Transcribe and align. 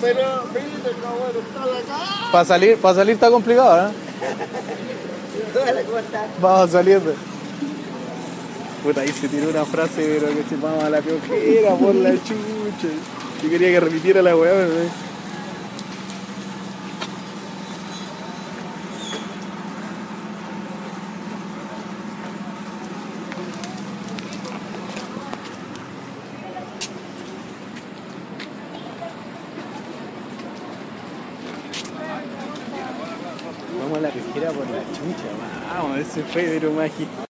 Pero, 0.00 0.44
mire, 0.52 0.96
cabrón, 1.02 1.44
está 1.48 1.66
la 1.66 1.80
cara. 1.82 2.32
Para 2.32 2.44
salir, 2.44 2.76
para 2.78 2.94
salir 2.94 3.14
está 3.14 3.30
complicado, 3.30 3.88
¿eh? 3.88 3.92
Dale, 5.54 5.82
¿cómo 5.84 5.98
estás? 5.98 6.26
Vamos 6.40 6.70
saliendo. 6.70 7.14
Puta, 8.82 9.00
ahí 9.00 9.08
se 9.08 9.28
tiró 9.28 9.50
una 9.50 9.64
frase, 9.64 10.18
pero 10.20 10.28
que 10.28 10.44
se 10.48 10.56
vamos 10.60 10.84
a 10.84 10.90
la 10.90 11.00
peojera 11.00 11.74
por 11.74 11.94
la 11.94 12.12
chucha. 12.12 12.88
Yo 13.42 13.50
quería 13.50 13.68
que 13.68 13.80
repitiera 13.80 14.22
la 14.22 14.36
weá, 14.36 14.52
pero... 14.52 15.07
Vamos 33.78 33.98
a 33.98 34.00
la 34.00 34.10
pesquera 34.10 34.50
por 34.50 34.68
la 34.70 34.80
chucha, 34.80 35.28
vamos, 35.72 35.98
ese 35.98 36.22
fue 36.24 36.42
mágico. 36.72 37.24